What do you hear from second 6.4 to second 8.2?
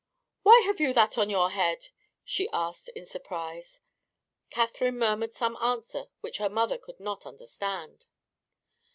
mother could not understand.